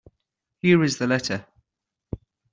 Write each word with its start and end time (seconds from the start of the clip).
Here 0.63 0.81
is 0.81 0.97
the 0.97 1.05
letter. 1.05 1.45